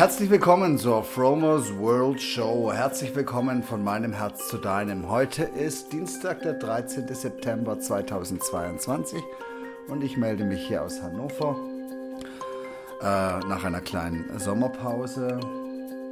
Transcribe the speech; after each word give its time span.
Herzlich 0.00 0.30
willkommen 0.30 0.78
zur 0.78 1.04
Fromers 1.04 1.76
World 1.76 2.22
Show. 2.22 2.72
Herzlich 2.72 3.14
willkommen 3.14 3.62
von 3.62 3.84
meinem 3.84 4.14
Herz 4.14 4.48
zu 4.48 4.56
deinem. 4.56 5.10
Heute 5.10 5.42
ist 5.42 5.92
Dienstag, 5.92 6.40
der 6.40 6.54
13. 6.54 7.06
September 7.14 7.78
2022 7.78 9.22
und 9.88 10.02
ich 10.02 10.16
melde 10.16 10.44
mich 10.44 10.66
hier 10.66 10.82
aus 10.82 11.02
Hannover 11.02 11.54
äh, 13.02 13.40
nach 13.46 13.62
einer 13.62 13.82
kleinen 13.82 14.24
Sommerpause. 14.38 15.38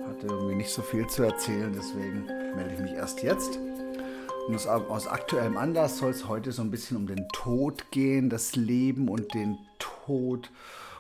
Hatte 0.07 0.27
irgendwie 0.27 0.57
nicht 0.57 0.71
so 0.71 0.83
viel 0.83 1.07
zu 1.07 1.23
erzählen, 1.23 1.73
deswegen 1.75 2.27
melde 2.57 2.75
ich 2.75 2.81
mich 2.81 2.93
erst 2.93 3.23
jetzt. 3.23 3.59
Und 4.49 4.55
aus, 4.55 4.67
aus 4.67 5.07
aktuellem 5.07 5.57
Anlass 5.57 5.97
soll 5.97 6.11
es 6.11 6.29
heute 6.29 6.53
so 6.53 6.61
ein 6.61 6.71
bisschen 6.71 6.99
um 6.99 7.07
den 7.07 7.27
Tod 7.31 7.91
gehen, 7.91 8.29
das 8.29 8.55
Leben 8.55 9.09
und 9.09 9.33
den 9.33 9.57
Tod. 9.79 10.51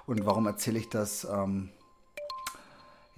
Und 0.06 0.24
warum 0.24 0.46
erzähle 0.46 0.78
ich 0.78 0.88
das? 0.88 1.28
Ähm, 1.30 1.68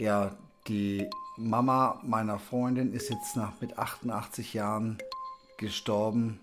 ja, 0.01 0.35
die 0.67 1.11
Mama 1.37 2.01
meiner 2.03 2.39
Freundin 2.39 2.95
ist 2.95 3.11
jetzt 3.11 3.37
nach 3.37 3.61
mit 3.61 3.79
88 3.79 4.55
Jahren 4.55 4.97
gestorben. 5.59 6.41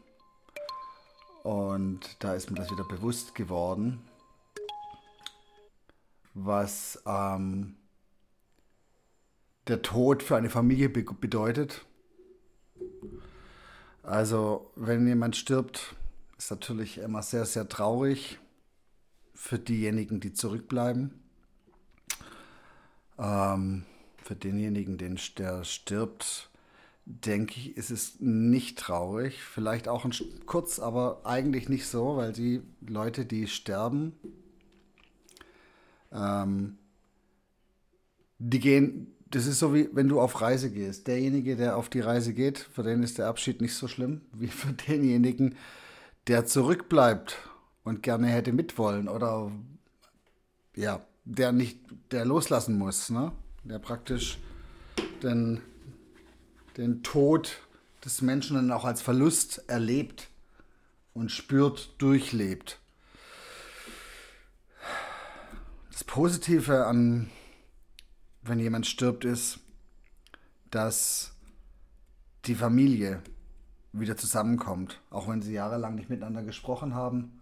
Und 1.41 2.17
da 2.19 2.35
ist 2.35 2.51
mir 2.51 2.57
das 2.57 2.69
wieder 2.69 2.83
bewusst 2.83 3.33
geworden, 3.33 3.99
was 6.35 7.01
ähm, 7.07 7.75
der 9.67 9.81
Tod 9.81 10.21
für 10.21 10.35
eine 10.35 10.51
Familie 10.51 10.89
be 10.89 11.03
bedeutet. 11.03 11.83
Also, 14.03 14.71
wenn 14.75 15.07
jemand 15.07 15.35
stirbt, 15.35 15.95
ist 16.37 16.51
natürlich 16.51 16.99
immer 16.99 17.23
sehr, 17.23 17.45
sehr 17.45 17.67
traurig 17.67 18.37
für 19.33 19.57
diejenigen, 19.57 20.19
die 20.19 20.33
zurückbleiben. 20.33 21.26
Ähm, 23.19 23.85
für 24.23 24.35
denjenigen, 24.35 24.97
den, 24.97 25.19
der 25.37 25.63
stirbt, 25.63 26.49
denke 27.05 27.55
ich, 27.57 27.77
ist 27.77 27.89
es 27.89 28.19
nicht 28.19 28.77
traurig. 28.77 29.41
Vielleicht 29.41 29.87
auch 29.87 30.03
ein, 30.05 30.13
kurz, 30.45 30.79
aber 30.79 31.21
eigentlich 31.23 31.69
nicht 31.69 31.87
so, 31.87 32.17
weil 32.17 32.33
die 32.33 32.61
Leute, 32.85 33.25
die 33.25 33.47
sterben, 33.47 34.13
ähm, 36.11 36.77
die 38.39 38.59
gehen, 38.59 39.13
das 39.29 39.45
ist 39.45 39.59
so 39.59 39.73
wie 39.73 39.89
wenn 39.93 40.09
du 40.09 40.19
auf 40.19 40.41
Reise 40.41 40.71
gehst. 40.71 41.07
Derjenige, 41.07 41.55
der 41.55 41.77
auf 41.77 41.89
die 41.89 42.01
Reise 42.01 42.33
geht, 42.33 42.59
für 42.59 42.83
den 42.83 43.03
ist 43.03 43.17
der 43.17 43.27
Abschied 43.27 43.61
nicht 43.61 43.75
so 43.75 43.87
schlimm 43.87 44.21
wie 44.33 44.47
für 44.47 44.73
denjenigen, 44.73 45.55
der 46.27 46.45
zurückbleibt 46.45 47.37
und 47.83 48.03
gerne 48.03 48.27
hätte 48.27 48.51
mitwollen 48.51 49.07
oder 49.07 49.51
ja, 50.75 51.05
der 51.27 51.51
nicht, 51.51 51.79
der 52.11 52.25
loslassen 52.25 52.77
muss, 52.77 53.09
ne? 53.09 53.33
Der 53.63 53.79
praktisch 53.79 54.39
den, 55.21 55.61
den 56.77 57.03
Tod 57.03 57.59
des 58.05 58.21
Menschen 58.21 58.55
dann 58.55 58.71
auch 58.71 58.85
als 58.85 59.01
Verlust 59.01 59.63
erlebt 59.67 60.29
und 61.13 61.29
spürt, 61.29 61.95
durchlebt. 61.97 62.79
Das 65.91 66.05
Positive 66.05 66.85
an, 66.85 67.29
wenn 68.43 68.59
jemand 68.59 68.87
stirbt, 68.87 69.25
ist, 69.25 69.59
dass 70.71 71.33
die 72.45 72.55
Familie 72.55 73.21
wieder 73.91 74.15
zusammenkommt, 74.15 75.01
auch 75.09 75.27
wenn 75.27 75.41
sie 75.41 75.53
jahrelang 75.53 75.95
nicht 75.95 76.09
miteinander 76.09 76.43
gesprochen 76.43 76.93
haben 76.93 77.41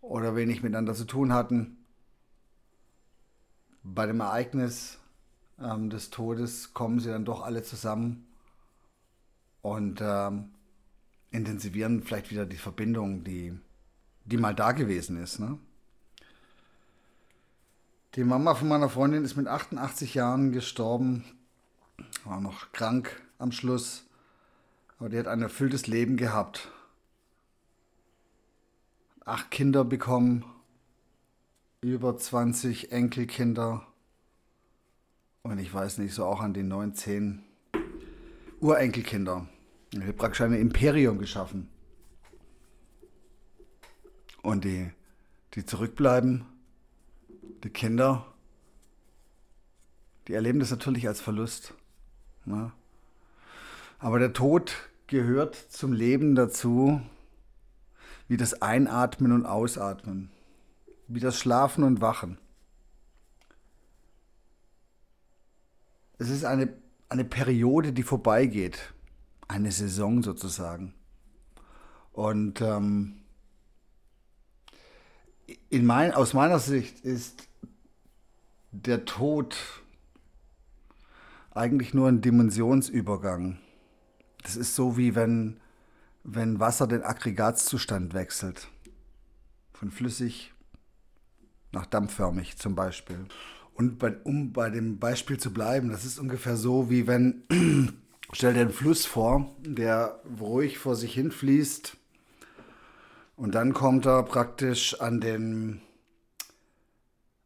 oder 0.00 0.34
wenig 0.34 0.62
miteinander 0.62 0.94
zu 0.94 1.04
tun 1.04 1.34
hatten 1.34 1.76
bei 3.82 4.06
dem 4.06 4.20
Ereignis 4.20 4.98
ähm, 5.60 5.90
des 5.90 6.10
Todes 6.10 6.74
kommen 6.74 7.00
sie 7.00 7.10
dann 7.10 7.24
doch 7.24 7.42
alle 7.42 7.62
zusammen 7.62 8.26
und 9.62 10.00
ähm, 10.02 10.50
intensivieren 11.30 12.02
vielleicht 12.02 12.30
wieder 12.30 12.46
die 12.46 12.56
Verbindung, 12.56 13.24
die, 13.24 13.58
die 14.24 14.36
mal 14.36 14.54
da 14.54 14.72
gewesen 14.72 15.22
ist. 15.22 15.38
Ne? 15.38 15.58
Die 18.16 18.24
Mama 18.24 18.54
von 18.54 18.68
meiner 18.68 18.88
Freundin 18.88 19.24
ist 19.24 19.36
mit 19.36 19.46
88 19.46 20.14
Jahren 20.14 20.52
gestorben, 20.52 21.24
war 22.24 22.40
noch 22.40 22.72
krank 22.72 23.22
am 23.38 23.52
Schluss, 23.52 24.04
aber 24.98 25.08
die 25.08 25.18
hat 25.18 25.28
ein 25.28 25.42
erfülltes 25.42 25.86
Leben 25.86 26.16
gehabt. 26.16 26.68
Acht 29.24 29.50
Kinder 29.50 29.84
bekommen 29.84 30.44
über 31.82 32.14
20 32.14 32.92
Enkelkinder 32.92 33.86
und 35.42 35.58
ich 35.58 35.72
weiß 35.72 35.96
nicht, 35.96 36.12
so 36.12 36.26
auch 36.26 36.40
an 36.40 36.52
die 36.52 36.62
19 36.62 37.42
Urenkelkinder. 38.60 39.48
Ich 39.92 40.00
habe 40.00 40.12
praktisch 40.12 40.42
ein 40.42 40.52
Imperium 40.52 41.18
geschaffen. 41.18 41.70
Und 44.42 44.64
die, 44.64 44.90
die 45.54 45.64
zurückbleiben, 45.64 46.44
die 47.64 47.70
Kinder, 47.70 48.26
die 50.28 50.34
erleben 50.34 50.60
das 50.60 50.70
natürlich 50.70 51.08
als 51.08 51.22
Verlust. 51.22 51.72
Ne? 52.44 52.72
Aber 53.98 54.18
der 54.18 54.34
Tod 54.34 54.74
gehört 55.06 55.54
zum 55.54 55.94
Leben 55.94 56.34
dazu, 56.34 57.00
wie 58.28 58.36
das 58.36 58.60
Einatmen 58.60 59.32
und 59.32 59.46
Ausatmen 59.46 60.30
wie 61.10 61.20
das 61.20 61.38
Schlafen 61.38 61.82
und 61.82 62.00
Wachen. 62.00 62.38
Es 66.18 66.30
ist 66.30 66.44
eine, 66.44 66.72
eine 67.08 67.24
Periode, 67.24 67.92
die 67.92 68.04
vorbeigeht. 68.04 68.94
Eine 69.48 69.72
Saison 69.72 70.22
sozusagen. 70.22 70.94
Und 72.12 72.60
ähm, 72.60 73.22
in 75.68 75.84
mein, 75.84 76.12
aus 76.12 76.32
meiner 76.32 76.60
Sicht 76.60 77.00
ist 77.00 77.48
der 78.70 79.04
Tod 79.04 79.56
eigentlich 81.50 81.92
nur 81.92 82.08
ein 82.08 82.20
Dimensionsübergang. 82.20 83.58
Das 84.44 84.54
ist 84.54 84.76
so 84.76 84.96
wie 84.96 85.16
wenn, 85.16 85.58
wenn 86.22 86.60
Wasser 86.60 86.86
den 86.86 87.02
Aggregatzustand 87.02 88.14
wechselt. 88.14 88.68
Von 89.72 89.90
flüssig 89.90 90.54
nach 91.72 91.86
dampfförmig 91.86 92.56
zum 92.56 92.74
Beispiel. 92.74 93.26
Und 93.74 93.98
bei, 93.98 94.14
um 94.24 94.52
bei 94.52 94.70
dem 94.70 94.98
Beispiel 94.98 95.38
zu 95.38 95.52
bleiben, 95.52 95.90
das 95.90 96.04
ist 96.04 96.18
ungefähr 96.18 96.56
so, 96.56 96.90
wie 96.90 97.06
wenn, 97.06 97.44
stell 98.32 98.54
dir 98.54 98.60
einen 98.60 98.70
Fluss 98.70 99.06
vor, 99.06 99.54
der 99.60 100.20
ruhig 100.40 100.78
vor 100.78 100.96
sich 100.96 101.14
hin 101.14 101.30
fließt 101.30 101.96
und 103.40 103.54
dann 103.54 103.72
kommt 103.72 104.04
er 104.04 104.22
praktisch 104.22 105.00
an 105.00 105.18
den, 105.20 105.80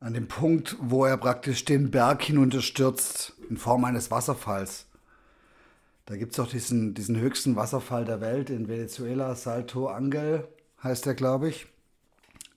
an 0.00 0.12
den 0.12 0.26
Punkt, 0.26 0.76
wo 0.80 1.04
er 1.04 1.16
praktisch 1.16 1.64
den 1.64 1.92
Berg 1.92 2.22
hinunterstürzt 2.22 3.34
in 3.48 3.56
Form 3.56 3.84
eines 3.84 4.10
Wasserfalls. 4.10 4.86
Da 6.06 6.16
gibt 6.16 6.32
es 6.32 6.40
auch 6.40 6.48
diesen, 6.48 6.94
diesen 6.94 7.16
höchsten 7.16 7.54
Wasserfall 7.54 8.04
der 8.04 8.20
Welt 8.20 8.50
in 8.50 8.66
Venezuela, 8.66 9.36
Salto 9.36 9.86
Angel 9.86 10.48
heißt 10.82 11.06
der, 11.06 11.14
glaube 11.14 11.48
ich. 11.48 11.66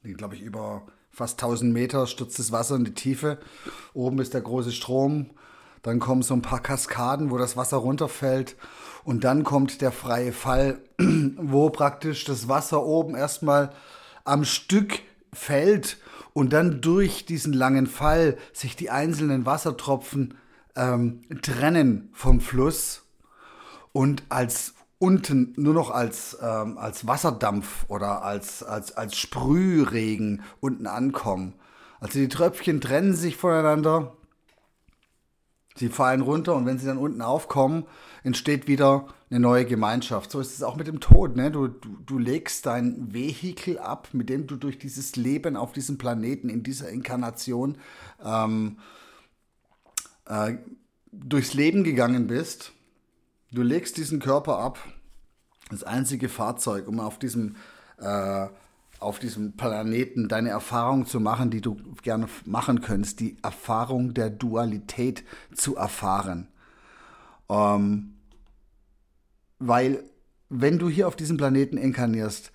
Den, 0.03 0.17
glaube 0.17 0.35
ich, 0.35 0.41
über 0.41 0.87
fast 1.17 1.41
1000 1.41 1.73
Meter 1.73 2.05
stürzt 2.05 2.37
das 2.37 2.51
Wasser 2.51 2.75
in 2.75 2.85
die 2.85 2.93
Tiefe. 2.93 3.39
Oben 3.95 4.19
ist 4.19 4.35
der 4.35 4.41
große 4.41 4.71
Strom. 4.71 5.31
Dann 5.81 5.97
kommen 5.97 6.21
so 6.21 6.35
ein 6.35 6.43
paar 6.43 6.61
Kaskaden, 6.61 7.31
wo 7.31 7.39
das 7.39 7.57
Wasser 7.57 7.77
runterfällt. 7.77 8.55
Und 9.03 9.23
dann 9.23 9.43
kommt 9.43 9.81
der 9.81 9.91
freie 9.91 10.31
Fall, 10.31 10.79
wo 10.99 11.71
praktisch 11.71 12.23
das 12.25 12.47
Wasser 12.47 12.85
oben 12.85 13.15
erstmal 13.15 13.71
am 14.25 14.45
Stück 14.45 14.99
fällt 15.33 15.97
und 16.33 16.53
dann 16.53 16.81
durch 16.81 17.25
diesen 17.25 17.53
langen 17.53 17.87
Fall 17.87 18.37
sich 18.53 18.75
die 18.75 18.91
einzelnen 18.91 19.47
Wassertropfen 19.47 20.35
ähm, 20.75 21.21
trennen 21.41 22.09
vom 22.13 22.41
Fluss 22.41 23.01
und 23.91 24.21
als 24.29 24.75
unten 24.99 25.53
nur 25.57 25.73
noch 25.73 25.91
als, 25.91 26.37
ähm, 26.41 26.77
als 26.77 27.05
Wasserdampf 27.05 27.85
oder 27.87 28.23
als, 28.23 28.63
als, 28.63 28.95
als 28.97 29.17
Sprühregen 29.17 30.41
unten 30.59 30.87
ankommen. 30.87 31.53
Also 31.99 32.19
die 32.19 32.29
Tröpfchen 32.29 32.81
trennen 32.81 33.15
sich 33.15 33.37
voneinander, 33.37 34.15
sie 35.75 35.89
fallen 35.89 36.21
runter 36.21 36.55
und 36.55 36.65
wenn 36.65 36.79
sie 36.79 36.87
dann 36.87 36.97
unten 36.97 37.21
aufkommen, 37.21 37.85
entsteht 38.23 38.67
wieder 38.67 39.07
eine 39.29 39.39
neue 39.39 39.65
Gemeinschaft. 39.65 40.31
So 40.31 40.39
ist 40.39 40.53
es 40.53 40.63
auch 40.63 40.75
mit 40.75 40.87
dem 40.87 40.99
Tod. 40.99 41.35
Ne? 41.35 41.51
Du, 41.51 41.67
du, 41.67 41.97
du 42.05 42.17
legst 42.17 42.65
dein 42.65 43.13
Vehikel 43.13 43.77
ab, 43.77 44.09
mit 44.13 44.29
dem 44.29 44.47
du 44.47 44.55
durch 44.55 44.79
dieses 44.79 45.15
Leben 45.15 45.55
auf 45.55 45.73
diesem 45.73 45.97
Planeten, 45.97 46.49
in 46.49 46.63
dieser 46.63 46.89
Inkarnation 46.89 47.77
ähm, 48.23 48.77
äh, 50.25 50.55
durchs 51.11 51.53
Leben 51.53 51.83
gegangen 51.83 52.27
bist 52.27 52.73
Du 53.51 53.61
legst 53.61 53.97
diesen 53.97 54.19
Körper 54.19 54.59
ab, 54.59 54.79
das 55.69 55.83
einzige 55.83 56.29
Fahrzeug, 56.29 56.87
um 56.87 56.99
auf 56.99 57.17
diesem, 57.19 57.55
äh, 57.97 58.47
auf 58.99 59.19
diesem 59.19 59.55
Planeten 59.55 60.27
deine 60.27 60.49
Erfahrung 60.49 61.05
zu 61.05 61.19
machen, 61.19 61.49
die 61.49 61.61
du 61.61 61.77
gerne 62.01 62.27
machen 62.45 62.81
könntest, 62.81 63.19
die 63.19 63.37
Erfahrung 63.41 64.13
der 64.13 64.29
Dualität 64.29 65.23
zu 65.53 65.75
erfahren. 65.75 66.47
Ähm, 67.49 68.15
weil 69.59 70.03
wenn 70.49 70.79
du 70.79 70.89
hier 70.89 71.07
auf 71.07 71.15
diesem 71.15 71.37
Planeten 71.37 71.77
inkarnierst, 71.77 72.51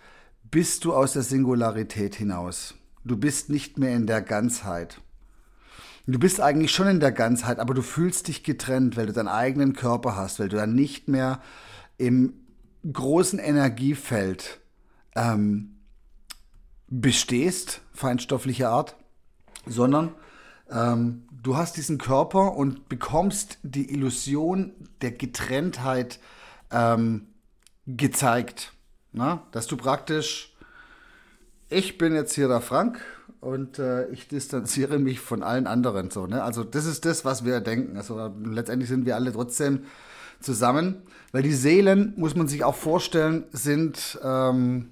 bist 0.51 0.85
du 0.85 0.95
aus 0.95 1.13
der 1.15 1.23
Singularität 1.23 2.15
hinaus. 2.15 2.75
Du 3.05 3.17
bist 3.17 3.51
nicht 3.51 3.79
mehr 3.79 3.95
in 3.95 4.07
der 4.07 4.23
Ganzheit. 4.23 5.01
Du 6.07 6.19
bist 6.19 6.41
eigentlich 6.41 6.73
schon 6.73 6.89
in 6.89 7.01
der 7.01 7.13
Ganzheit, 7.13 7.61
aber 7.61 7.75
du 7.75 7.83
fühlst 7.83 8.27
dich 8.27 8.43
getrennt, 8.43 8.97
weil 8.97 9.07
du 9.07 9.13
deinen 9.13 9.29
eigenen 9.29 9.73
Körper 9.73 10.17
hast, 10.17 10.41
weil 10.41 10.49
du 10.49 10.57
dann 10.57 10.75
nicht 10.75 11.07
mehr 11.07 11.41
im 11.97 12.35
großen 12.91 13.39
Energiefeld 13.39 14.61
ähm, 15.15 15.79
bestehst, 16.89 17.83
feinstofflicher 17.93 18.71
Art, 18.71 18.97
sondern 19.67 20.13
ähm, 20.71 21.29
du 21.31 21.57
hast 21.57 21.77
diesen 21.77 21.99
Körper 21.99 22.57
und 22.57 22.89
bekommst 22.89 23.59
die 23.63 23.93
Illusion 23.93 24.73
der 25.03 25.13
Getrenntheit 25.13 26.19
ähm, 26.73 27.29
gezeigt. 27.87 28.73
Na? 29.13 29.47
Dass 29.53 29.69
du 29.69 29.77
praktisch, 29.77 30.53
ich 31.69 31.97
bin 31.97 32.15
jetzt 32.15 32.35
hier 32.35 32.49
der 32.49 32.61
Frank 32.61 33.01
und 33.43 33.81
äh, 33.81 34.09
ich 34.11 34.29
distanziere 34.29 35.01
mich 35.01 35.19
von 35.19 35.43
allen 35.43 35.67
anderen. 35.67 36.11
So, 36.11 36.29
ne? 36.29 36.45
Also 36.45 36.63
das 36.63 36.87
ist 36.87 37.05
das, 37.05 37.25
was 37.25 37.45
wir 37.45 37.61
denken. 37.61 37.97
Also 37.97 38.33
letztendlich 38.45 38.89
sind 38.89 39.05
wir 39.05 39.17
alle 39.17 39.33
trotzdem 39.33 39.81
zusammen, 40.39 41.03
weil 41.33 41.43
die 41.43 41.53
Seelen, 41.53 42.15
muss 42.17 42.37
man 42.37 42.47
sich 42.47 42.63
auch 42.63 42.77
vorstellen, 42.77 43.45
sind 43.51 44.21
ähm, 44.23 44.91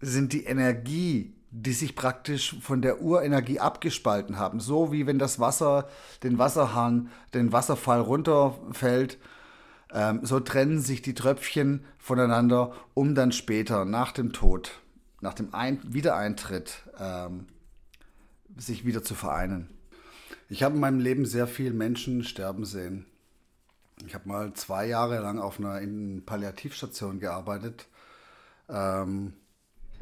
sind 0.00 0.32
die 0.32 0.44
Energie, 0.44 1.34
die 1.52 1.72
sich 1.72 1.94
praktisch 1.94 2.56
von 2.60 2.82
der 2.82 3.00
Urenergie 3.00 3.60
abgespalten 3.60 4.38
haben. 4.38 4.58
So 4.58 4.90
wie 4.90 5.06
wenn 5.06 5.20
das 5.20 5.38
Wasser 5.38 5.88
den 6.24 6.36
Wasserhahn, 6.36 7.10
den 7.32 7.52
Wasserfall 7.52 8.00
runterfällt, 8.00 9.18
ähm, 9.92 10.18
so 10.24 10.40
trennen 10.40 10.80
sich 10.80 11.00
die 11.00 11.14
Tröpfchen 11.14 11.84
voneinander, 11.96 12.72
um 12.94 13.14
dann 13.14 13.30
später, 13.30 13.84
nach 13.84 14.10
dem 14.10 14.32
Tod, 14.32 14.80
nach 15.20 15.34
dem 15.34 15.54
Ein 15.54 15.80
Wiedereintritt, 15.84 16.82
ähm, 16.98 17.46
sich 18.56 18.84
wieder 18.84 19.02
zu 19.02 19.14
vereinen. 19.14 19.68
Ich 20.48 20.62
habe 20.62 20.74
in 20.74 20.80
meinem 20.80 21.00
Leben 21.00 21.26
sehr 21.26 21.46
viele 21.46 21.74
Menschen 21.74 22.24
sterben 22.24 22.64
sehen. 22.64 23.06
Ich 24.06 24.14
habe 24.14 24.28
mal 24.28 24.52
zwei 24.52 24.86
Jahre 24.86 25.20
lang 25.20 25.38
auf 25.38 25.58
einer 25.58 25.80
Palliativstation 26.24 27.18
gearbeitet. 27.18 27.88
Ähm, 28.68 29.32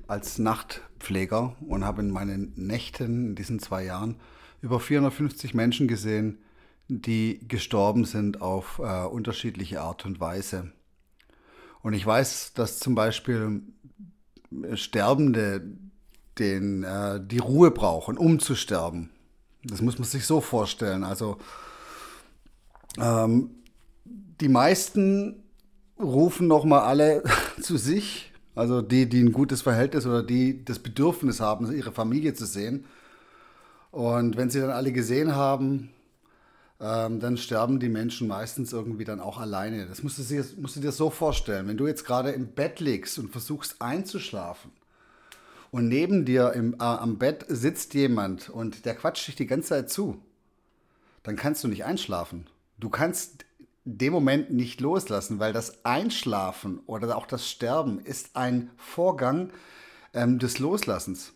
als 0.06 0.38
Nachtpfleger 0.38 1.56
und 1.66 1.84
habe 1.84 2.02
in 2.02 2.10
meinen 2.10 2.52
Nächten 2.56 3.28
in 3.28 3.34
diesen 3.34 3.58
zwei 3.58 3.84
Jahren 3.84 4.16
über 4.60 4.80
450 4.80 5.54
Menschen 5.54 5.88
gesehen, 5.88 6.38
die 6.88 7.40
gestorben 7.48 8.04
sind 8.04 8.40
auf 8.42 8.78
äh, 8.78 9.04
unterschiedliche 9.04 9.80
Art 9.80 10.04
und 10.04 10.20
Weise. 10.20 10.72
Und 11.82 11.94
ich 11.94 12.04
weiß, 12.04 12.52
dass 12.54 12.78
zum 12.78 12.94
Beispiel 12.94 13.62
Sterbende 14.76 15.62
den, 16.38 16.82
äh, 16.82 17.20
die 17.24 17.38
Ruhe 17.38 17.70
brauchen, 17.70 18.18
um 18.18 18.38
zu 18.38 18.54
sterben. 18.54 19.10
Das 19.62 19.80
muss 19.80 19.98
man 19.98 20.06
sich 20.06 20.26
so 20.26 20.40
vorstellen. 20.40 21.04
Also 21.04 21.38
ähm, 22.98 23.50
die 24.04 24.48
meisten 24.48 25.42
rufen 25.98 26.48
nochmal 26.48 26.80
alle 26.80 27.22
zu 27.60 27.76
sich 27.76 28.32
also 28.54 28.82
die, 28.82 29.08
die 29.08 29.22
ein 29.22 29.32
gutes 29.32 29.62
Verhältnis 29.62 30.06
oder 30.06 30.22
die 30.22 30.64
das 30.64 30.78
Bedürfnis 30.78 31.40
haben, 31.40 31.70
ihre 31.72 31.92
Familie 31.92 32.34
zu 32.34 32.46
sehen. 32.46 32.84
Und 33.90 34.36
wenn 34.36 34.50
sie 34.50 34.60
dann 34.60 34.70
alle 34.70 34.92
gesehen 34.92 35.34
haben, 35.34 35.90
ähm, 36.84 37.18
dann 37.18 37.38
sterben 37.38 37.80
die 37.80 37.88
Menschen 37.88 38.28
meistens 38.28 38.74
irgendwie 38.74 39.04
dann 39.04 39.18
auch 39.18 39.38
alleine. 39.38 39.86
Das 39.86 40.02
musst 40.02 40.18
du, 40.18 40.22
dir, 40.22 40.44
musst 40.58 40.76
du 40.76 40.80
dir 40.80 40.92
so 40.92 41.08
vorstellen. 41.08 41.66
Wenn 41.66 41.78
du 41.78 41.86
jetzt 41.86 42.04
gerade 42.04 42.30
im 42.32 42.48
Bett 42.48 42.78
liegst 42.78 43.18
und 43.18 43.30
versuchst 43.30 43.80
einzuschlafen 43.80 44.70
und 45.70 45.88
neben 45.88 46.26
dir 46.26 46.52
im, 46.52 46.74
äh, 46.74 46.82
am 46.82 47.16
Bett 47.16 47.46
sitzt 47.48 47.94
jemand 47.94 48.50
und 48.50 48.84
der 48.84 48.94
quatscht 48.94 49.26
dich 49.26 49.34
die 49.34 49.46
ganze 49.46 49.70
Zeit 49.70 49.90
zu, 49.90 50.20
dann 51.22 51.36
kannst 51.36 51.64
du 51.64 51.68
nicht 51.68 51.86
einschlafen. 51.86 52.46
Du 52.78 52.90
kannst 52.90 53.46
dem 53.84 54.12
Moment 54.12 54.52
nicht 54.52 54.82
loslassen, 54.82 55.38
weil 55.38 55.54
das 55.54 55.86
Einschlafen 55.86 56.80
oder 56.84 57.16
auch 57.16 57.26
das 57.26 57.48
Sterben 57.48 57.98
ist 57.98 58.36
ein 58.36 58.70
Vorgang 58.76 59.50
ähm, 60.12 60.38
des 60.38 60.58
Loslassens. 60.58 61.32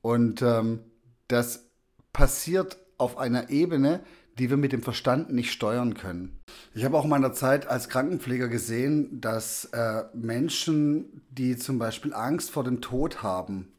Und 0.00 0.42
ähm, 0.42 0.80
das 1.26 1.64
passiert 2.12 2.76
auf 2.98 3.18
einer 3.18 3.50
Ebene, 3.50 4.04
die 4.40 4.48
wir 4.48 4.56
mit 4.56 4.72
dem 4.72 4.82
Verstand 4.82 5.30
nicht 5.30 5.52
steuern 5.52 5.92
können. 5.92 6.40
Ich 6.74 6.86
habe 6.86 6.96
auch 6.96 7.04
in 7.04 7.10
meiner 7.10 7.34
Zeit 7.34 7.66
als 7.66 7.90
Krankenpfleger 7.90 8.48
gesehen, 8.48 9.20
dass 9.20 9.66
äh, 9.66 10.04
Menschen, 10.14 11.22
die 11.30 11.58
zum 11.58 11.78
Beispiel 11.78 12.14
Angst 12.14 12.50
vor 12.50 12.64
dem 12.64 12.80
Tod 12.80 13.22
haben, 13.22 13.70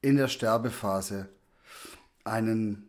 in 0.00 0.16
der 0.16 0.28
Sterbephase 0.28 1.28
einen 2.24 2.88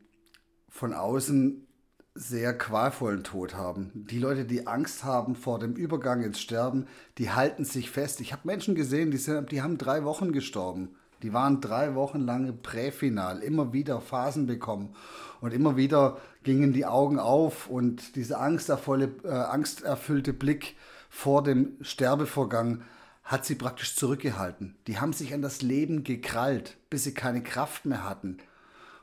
von 0.69 0.93
außen 0.93 1.67
sehr 2.15 2.57
qualvollen 2.57 3.25
Tod 3.25 3.55
haben. 3.55 3.91
Die 4.09 4.19
Leute, 4.19 4.45
die 4.45 4.65
Angst 4.65 5.03
haben 5.03 5.35
vor 5.35 5.59
dem 5.59 5.73
Übergang 5.73 6.23
ins 6.23 6.39
Sterben, 6.39 6.87
die 7.17 7.31
halten 7.31 7.65
sich 7.65 7.91
fest. 7.91 8.21
Ich 8.21 8.31
habe 8.31 8.43
Menschen 8.47 8.75
gesehen, 8.75 9.11
die, 9.11 9.17
sind, 9.17 9.51
die 9.51 9.61
haben 9.61 9.77
drei 9.77 10.05
Wochen 10.05 10.31
gestorben. 10.31 10.95
Die 11.21 11.33
waren 11.33 11.61
drei 11.61 11.95
Wochen 11.95 12.21
lang 12.21 12.61
präfinal, 12.63 13.39
immer 13.43 13.73
wieder 13.73 14.01
Phasen 14.01 14.47
bekommen. 14.47 14.95
Und 15.41 15.53
immer 15.53 15.75
wieder 15.75 16.17
gingen 16.43 16.71
die 16.71 16.85
Augen 16.85 17.19
auf 17.19 17.67
und 17.67 18.15
dieser 18.15 18.39
angstervolle, 18.39 19.11
äh, 19.23 19.29
angsterfüllte 19.29 20.33
Blick 20.33 20.75
vor 21.09 21.43
dem 21.43 21.75
Sterbevorgang 21.81 22.83
hat 23.23 23.45
sie 23.45 23.55
praktisch 23.55 23.95
zurückgehalten. 23.95 24.75
Die 24.87 24.99
haben 24.99 25.13
sich 25.13 25.33
an 25.33 25.41
das 25.41 25.61
Leben 25.61 26.03
gekrallt, 26.03 26.77
bis 26.89 27.03
sie 27.03 27.13
keine 27.13 27.41
Kraft 27.41 27.85
mehr 27.85 28.07
hatten. 28.07 28.37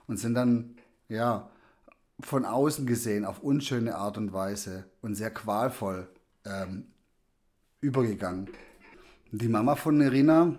Und 0.06 0.16
sind 0.16 0.34
dann, 0.34 0.76
ja, 1.08 1.50
von 2.20 2.44
außen 2.44 2.86
gesehen 2.86 3.24
auf 3.24 3.40
unschöne 3.40 3.96
Art 3.96 4.16
und 4.16 4.32
Weise 4.32 4.84
und 5.02 5.14
sehr 5.14 5.30
qualvoll 5.30 6.08
ähm, 6.44 6.86
übergegangen. 7.80 8.48
Die 9.30 9.48
Mama 9.48 9.76
von 9.76 9.98
Nerina, 9.98 10.54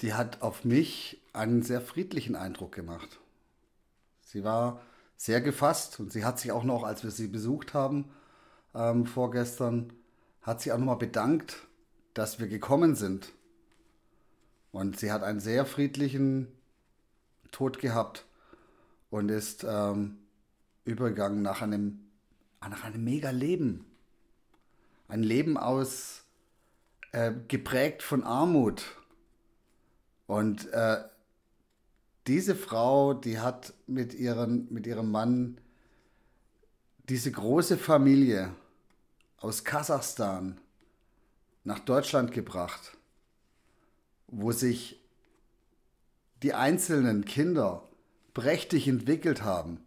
die 0.00 0.14
hat 0.14 0.42
auf 0.42 0.64
mich 0.64 1.20
einen 1.32 1.62
sehr 1.62 1.80
friedlichen 1.80 2.36
Eindruck 2.36 2.72
gemacht. 2.72 3.18
Sie 4.26 4.42
war 4.42 4.80
sehr 5.16 5.40
gefasst 5.40 6.00
und 6.00 6.10
sie 6.10 6.24
hat 6.24 6.40
sich 6.40 6.50
auch 6.50 6.64
noch, 6.64 6.82
als 6.82 7.04
wir 7.04 7.12
sie 7.12 7.28
besucht 7.28 7.74
haben 7.74 8.10
ähm, 8.74 9.06
vorgestern, 9.06 9.92
hat 10.42 10.60
sie 10.60 10.72
auch 10.72 10.78
nochmal 10.78 10.96
bedankt, 10.96 11.68
dass 12.12 12.40
wir 12.40 12.48
gekommen 12.48 12.96
sind. 12.96 13.32
Und 14.72 14.98
sie 14.98 15.12
hat 15.12 15.22
einen 15.22 15.38
sehr 15.38 15.64
friedlichen 15.64 16.48
Tod 17.52 17.78
gehabt 17.78 18.26
und 19.10 19.30
ist 19.30 19.64
ähm, 19.66 20.18
übergegangen 20.84 21.40
nach 21.40 21.62
einem, 21.62 22.00
nach 22.60 22.82
einem 22.82 23.04
mega 23.04 23.30
Leben. 23.30 23.86
Ein 25.06 25.22
Leben 25.22 25.56
aus 25.56 26.24
äh, 27.12 27.32
geprägt 27.46 28.02
von 28.02 28.24
Armut. 28.24 28.84
Und 30.26 30.68
äh, 30.72 31.04
diese 32.26 32.54
Frau, 32.54 33.14
die 33.14 33.38
hat 33.38 33.74
mit, 33.86 34.14
ihren, 34.14 34.72
mit 34.72 34.86
ihrem 34.86 35.10
Mann 35.10 35.58
diese 37.08 37.30
große 37.30 37.76
Familie 37.78 38.52
aus 39.38 39.64
Kasachstan 39.64 40.60
nach 41.64 41.78
Deutschland 41.78 42.32
gebracht, 42.32 42.96
wo 44.26 44.52
sich 44.52 45.00
die 46.42 46.54
einzelnen 46.54 47.24
Kinder 47.24 47.82
prächtig 48.34 48.88
entwickelt 48.88 49.42
haben, 49.42 49.80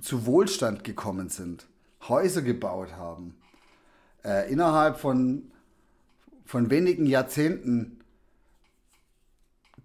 zu 0.00 0.26
Wohlstand 0.26 0.84
gekommen 0.84 1.28
sind, 1.28 1.66
Häuser 2.08 2.42
gebaut 2.42 2.92
haben, 2.92 3.34
äh, 4.24 4.50
innerhalb 4.50 4.98
von, 4.98 5.50
von 6.44 6.70
wenigen 6.70 7.06
Jahrzehnten 7.06 8.00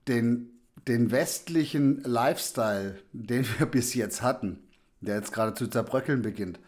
den, 0.08 0.59
den 0.90 1.12
westlichen 1.12 2.02
Lifestyle, 2.04 3.00
den 3.14 3.46
wir 3.58 3.66
bis 3.72 3.94
jetzt 3.94 4.22
hatten, 4.22 4.60
der 5.00 5.16
jetzt 5.16 5.32
gerade 5.32 5.54
zu 5.54 5.68
zerbröckeln 5.68 6.22
beginnt, 6.24 6.60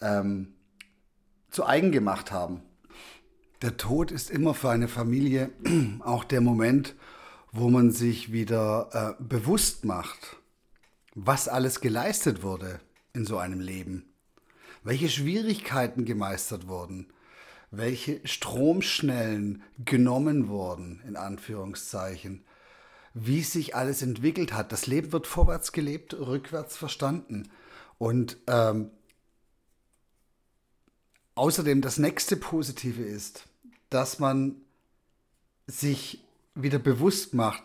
ähm, 0.00 0.54
zu 1.50 1.66
eigen 1.66 1.90
gemacht 1.90 2.30
haben. 2.30 2.62
Der 3.62 3.76
Tod 3.76 4.10
ist 4.12 4.30
immer 4.30 4.54
für 4.54 4.70
eine 4.70 4.88
Familie 4.88 5.50
auch 6.00 6.24
der 6.24 6.40
Moment, 6.40 6.94
wo 7.50 7.70
man 7.70 7.90
sich 7.90 8.30
wieder 8.32 9.16
äh, 9.18 9.22
bewusst 9.22 9.84
macht, 9.84 10.36
was 11.14 11.48
alles 11.48 11.80
geleistet 11.80 12.42
wurde 12.42 12.80
in 13.14 13.24
so 13.24 13.38
einem 13.38 13.60
Leben, 13.60 14.04
welche 14.84 15.08
Schwierigkeiten 15.08 16.04
gemeistert 16.04 16.66
wurden, 16.68 17.06
welche 17.70 18.20
Stromschnellen 18.26 19.62
genommen 19.78 20.48
wurden, 20.48 21.02
in 21.06 21.16
Anführungszeichen, 21.16 22.44
wie 23.14 23.42
sich 23.42 23.74
alles 23.74 24.02
entwickelt 24.02 24.52
hat. 24.52 24.72
Das 24.72 24.86
Leben 24.86 25.12
wird 25.12 25.26
vorwärts 25.26 25.72
gelebt, 25.72 26.14
rückwärts 26.14 26.76
verstanden. 26.76 27.50
Und 27.98 28.38
ähm, 28.46 28.90
außerdem 31.34 31.82
das 31.82 31.98
nächste 31.98 32.36
Positive 32.36 33.02
ist, 33.02 33.44
dass 33.90 34.18
man 34.18 34.56
sich 35.66 36.24
wieder 36.54 36.78
bewusst 36.78 37.34
macht, 37.34 37.62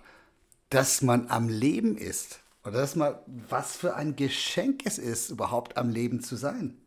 dass 0.70 1.02
man 1.02 1.30
am 1.30 1.50
Leben 1.50 1.98
ist. 1.98 2.40
Oder 2.64 2.80
dass 2.80 2.96
man, 2.96 3.16
was 3.26 3.78
für 3.78 3.96
ein 3.96 4.16
Geschenk 4.16 4.82
es 4.86 4.98
ist, 4.98 5.30
überhaupt 5.30 5.78
am 5.78 5.90
Leben 5.90 6.22
zu 6.22 6.36
sein. 6.36 6.78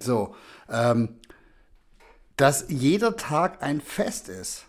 So, 0.00 0.34
ähm, 0.68 1.20
dass 2.36 2.66
jeder 2.68 3.16
Tag 3.16 3.62
ein 3.62 3.80
Fest 3.80 4.28
ist 4.28 4.64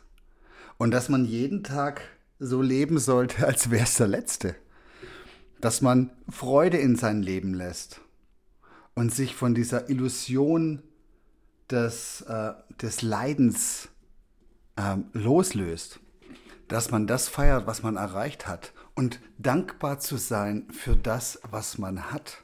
und 0.77 0.91
dass 0.91 1.09
man 1.09 1.25
jeden 1.25 1.63
Tag 1.63 2.01
so 2.39 2.61
leben 2.61 2.99
sollte, 2.99 3.45
als 3.47 3.69
wäre 3.69 3.83
es 3.83 3.95
der 3.95 4.07
letzte. 4.07 4.55
Dass 5.61 5.81
man 5.81 6.11
Freude 6.29 6.77
in 6.77 6.95
sein 6.95 7.21
Leben 7.21 7.53
lässt 7.53 8.01
und 8.95 9.13
sich 9.13 9.35
von 9.35 9.55
dieser 9.55 9.89
Illusion 9.89 10.83
des, 11.69 12.21
äh, 12.21 12.53
des 12.81 13.01
Leidens 13.01 13.89
ähm, 14.77 15.05
loslöst. 15.13 15.99
Dass 16.67 16.91
man 16.91 17.07
das 17.07 17.27
feiert, 17.27 17.67
was 17.67 17.83
man 17.83 17.97
erreicht 17.97 18.47
hat 18.47 18.73
und 18.95 19.19
dankbar 19.37 19.99
zu 19.99 20.17
sein 20.17 20.67
für 20.71 20.95
das, 20.95 21.39
was 21.49 21.77
man 21.77 22.11
hat, 22.11 22.43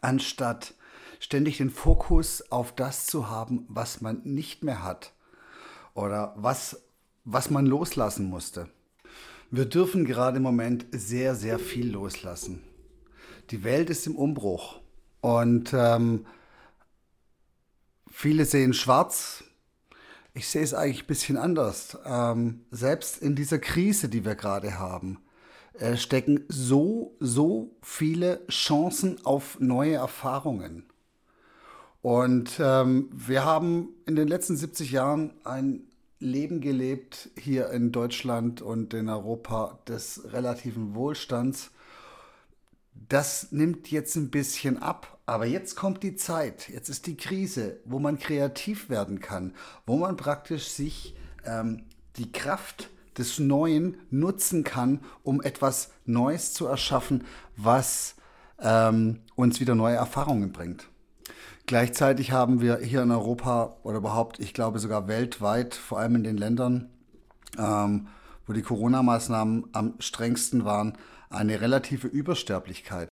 anstatt 0.00 0.74
ständig 1.20 1.58
den 1.58 1.70
Fokus 1.70 2.50
auf 2.50 2.74
das 2.74 3.06
zu 3.06 3.28
haben, 3.28 3.64
was 3.68 4.00
man 4.00 4.20
nicht 4.24 4.62
mehr 4.62 4.82
hat 4.82 5.12
oder 5.94 6.34
was, 6.36 6.82
was 7.24 7.50
man 7.50 7.66
loslassen 7.66 8.28
musste. 8.28 8.68
Wir 9.52 9.64
dürfen 9.64 10.04
gerade 10.04 10.36
im 10.36 10.44
Moment 10.44 10.86
sehr, 10.92 11.34
sehr 11.34 11.58
viel 11.58 11.90
loslassen. 11.90 12.62
Die 13.50 13.64
Welt 13.64 13.90
ist 13.90 14.06
im 14.06 14.14
Umbruch 14.14 14.80
und 15.22 15.72
ähm, 15.74 16.24
viele 18.08 18.44
sehen 18.44 18.74
schwarz. 18.74 19.42
Ich 20.34 20.46
sehe 20.46 20.62
es 20.62 20.72
eigentlich 20.72 21.02
ein 21.02 21.08
bisschen 21.08 21.36
anders. 21.36 21.98
Ähm, 22.04 22.60
selbst 22.70 23.18
in 23.18 23.34
dieser 23.34 23.58
Krise, 23.58 24.08
die 24.08 24.24
wir 24.24 24.36
gerade 24.36 24.78
haben, 24.78 25.18
äh, 25.72 25.96
stecken 25.96 26.44
so, 26.46 27.16
so 27.18 27.76
viele 27.82 28.46
Chancen 28.46 29.18
auf 29.26 29.58
neue 29.58 29.94
Erfahrungen. 29.94 30.84
Und 32.02 32.60
ähm, 32.60 33.10
wir 33.12 33.44
haben 33.44 33.88
in 34.06 34.14
den 34.14 34.28
letzten 34.28 34.56
70 34.56 34.92
Jahren 34.92 35.32
ein 35.42 35.89
Leben 36.20 36.60
gelebt 36.60 37.30
hier 37.36 37.70
in 37.70 37.92
Deutschland 37.92 38.60
und 38.60 38.94
in 38.94 39.08
Europa 39.08 39.78
des 39.88 40.22
relativen 40.32 40.94
Wohlstands. 40.94 41.70
Das 43.08 43.50
nimmt 43.50 43.90
jetzt 43.90 44.14
ein 44.16 44.30
bisschen 44.30 44.82
ab, 44.82 45.18
aber 45.24 45.46
jetzt 45.46 45.74
kommt 45.74 46.02
die 46.02 46.16
Zeit, 46.16 46.68
jetzt 46.68 46.90
ist 46.90 47.06
die 47.06 47.16
Krise, 47.16 47.80
wo 47.86 47.98
man 47.98 48.18
kreativ 48.18 48.90
werden 48.90 49.20
kann, 49.20 49.54
wo 49.86 49.96
man 49.96 50.16
praktisch 50.16 50.68
sich 50.68 51.16
ähm, 51.46 51.84
die 52.16 52.30
Kraft 52.30 52.90
des 53.16 53.38
Neuen 53.38 53.96
nutzen 54.10 54.62
kann, 54.62 55.00
um 55.22 55.40
etwas 55.40 55.90
Neues 56.04 56.52
zu 56.52 56.66
erschaffen, 56.66 57.24
was 57.56 58.14
ähm, 58.60 59.20
uns 59.36 59.58
wieder 59.58 59.74
neue 59.74 59.96
Erfahrungen 59.96 60.52
bringt. 60.52 60.89
Gleichzeitig 61.70 62.32
haben 62.32 62.60
wir 62.60 62.78
hier 62.78 63.00
in 63.00 63.12
Europa 63.12 63.76
oder 63.84 63.98
überhaupt, 63.98 64.40
ich 64.40 64.54
glaube 64.54 64.80
sogar 64.80 65.06
weltweit, 65.06 65.76
vor 65.76 66.00
allem 66.00 66.16
in 66.16 66.24
den 66.24 66.36
Ländern, 66.36 66.90
ähm, 67.56 68.08
wo 68.44 68.52
die 68.52 68.62
Corona-Maßnahmen 68.62 69.68
am 69.70 69.94
strengsten 70.00 70.64
waren, 70.64 70.98
eine 71.28 71.60
relative 71.60 72.08
Übersterblichkeit. 72.08 73.08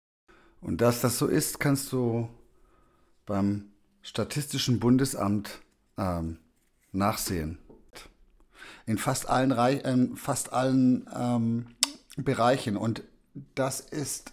Und 0.60 0.82
dass 0.82 1.00
das 1.00 1.18
so 1.18 1.26
ist, 1.26 1.58
kannst 1.58 1.90
du 1.90 2.28
beim 3.26 3.72
Statistischen 4.02 4.78
Bundesamt 4.78 5.58
ähm, 5.98 6.38
nachsehen. 6.92 7.58
In 8.86 8.98
fast 8.98 9.28
allen, 9.28 9.50
Re 9.50 9.72
in 9.72 10.14
fast 10.16 10.52
allen 10.52 11.10
ähm, 11.12 11.66
Bereichen. 12.16 12.76
Und 12.76 13.02
das 13.56 13.80
ist 13.80 14.30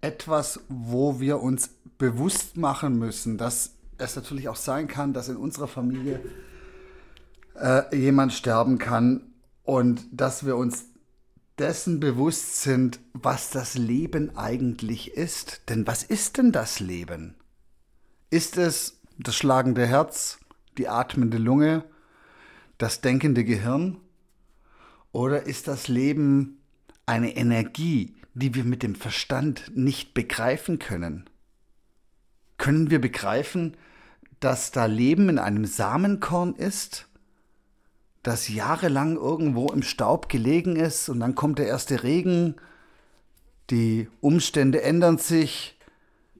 etwas, 0.00 0.58
wo 0.68 1.20
wir 1.20 1.40
uns 1.40 1.75
bewusst 1.98 2.56
machen 2.56 2.98
müssen, 2.98 3.38
dass 3.38 3.74
es 3.98 4.16
natürlich 4.16 4.48
auch 4.48 4.56
sein 4.56 4.88
kann, 4.88 5.12
dass 5.12 5.28
in 5.28 5.36
unserer 5.36 5.68
Familie 5.68 6.20
äh, 7.54 7.96
jemand 7.96 8.32
sterben 8.32 8.78
kann 8.78 9.22
und 9.62 10.06
dass 10.12 10.44
wir 10.44 10.56
uns 10.56 10.86
dessen 11.58 12.00
bewusst 12.00 12.62
sind, 12.62 13.00
was 13.14 13.50
das 13.50 13.74
Leben 13.74 14.36
eigentlich 14.36 15.12
ist. 15.12 15.62
Denn 15.68 15.86
was 15.86 16.02
ist 16.02 16.36
denn 16.36 16.52
das 16.52 16.80
Leben? 16.80 17.34
Ist 18.28 18.58
es 18.58 19.00
das 19.18 19.34
schlagende 19.34 19.86
Herz, 19.86 20.38
die 20.76 20.88
atmende 20.88 21.38
Lunge, 21.38 21.84
das 22.76 23.00
denkende 23.00 23.44
Gehirn? 23.44 23.96
Oder 25.12 25.44
ist 25.46 25.66
das 25.66 25.88
Leben 25.88 26.58
eine 27.06 27.36
Energie, 27.36 28.16
die 28.34 28.54
wir 28.54 28.64
mit 28.64 28.82
dem 28.82 28.94
Verstand 28.94 29.72
nicht 29.74 30.12
begreifen 30.12 30.78
können. 30.78 31.30
Können 32.58 32.90
wir 32.90 33.00
begreifen, 33.00 33.76
dass 34.40 34.70
da 34.70 34.86
Leben 34.86 35.28
in 35.28 35.38
einem 35.38 35.64
Samenkorn 35.64 36.54
ist, 36.54 37.06
das 38.22 38.48
jahrelang 38.48 39.16
irgendwo 39.16 39.68
im 39.68 39.82
Staub 39.82 40.28
gelegen 40.28 40.76
ist 40.76 41.08
und 41.08 41.20
dann 41.20 41.34
kommt 41.34 41.58
der 41.58 41.68
erste 41.68 42.02
Regen, 42.02 42.56
die 43.70 44.08
Umstände 44.20 44.82
ändern 44.82 45.18
sich 45.18 45.78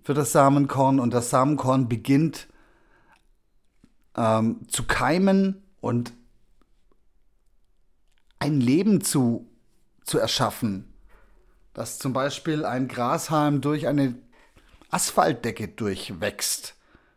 für 0.02 0.14
das 0.14 0.32
Samenkorn 0.32 1.00
und 1.00 1.12
das 1.12 1.30
Samenkorn 1.30 1.88
beginnt 1.88 2.48
ähm, 4.16 4.68
zu 4.68 4.84
keimen 4.84 5.62
und 5.80 6.12
ein 8.38 8.60
Leben 8.60 9.00
zu, 9.00 9.48
zu 10.04 10.18
erschaffen, 10.18 10.92
dass 11.72 11.98
zum 11.98 12.12
Beispiel 12.12 12.64
ein 12.64 12.88
Grashalm 12.88 13.60
durch 13.60 13.86
eine 13.86 14.14
Asphaltdecke 14.96 15.68
durchwächst. 15.68 16.74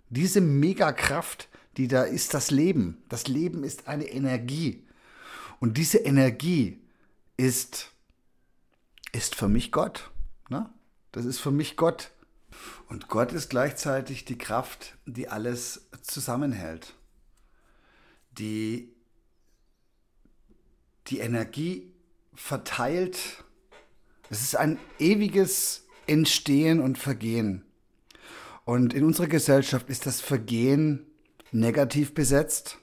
Diese 0.09 0.41
Megakraft, 0.41 1.48
die 1.77 1.88
da 1.88 2.03
ist, 2.03 2.33
das 2.33 2.51
Leben. 2.51 3.01
Das 3.07 3.27
Leben 3.27 3.63
ist 3.63 3.88
eine 3.88 4.05
Energie. 4.05 4.86
Und 5.62 5.77
diese 5.77 6.00
Energie 6.00 6.81
ist, 7.38 7.91
ist 9.13 9.36
für 9.36 9.48
mich 9.48 9.71
Gott. 9.71 10.12
Ne? 10.50 10.69
Das 11.13 11.24
ist 11.24 11.39
für 11.39 11.51
mich 11.51 11.77
Gott. 11.77 12.12
Und 12.89 13.07
Gott 13.07 13.31
ist 13.31 13.50
gleichzeitig 13.50 14.25
die 14.25 14.38
Kraft, 14.38 14.98
die 15.05 15.29
alles 15.29 15.88
zusammenhält. 16.01 16.95
Die 18.31 18.93
die 21.07 21.19
Energie 21.19 21.91
verteilt 22.36 23.43
es 24.31 24.41
ist 24.41 24.55
ein 24.55 24.77
ewiges 25.00 25.88
Entstehen 26.05 26.81
und 26.81 26.98
Vergehen. 26.98 27.65
Und 28.69 28.93
in 28.93 29.03
unserer 29.03 29.25
Gesellschaft 29.25 29.89
ist 29.89 30.05
das 30.05 30.21
Vergehen 30.21 31.07
negativ 31.51 32.13
besetzt 32.13 32.77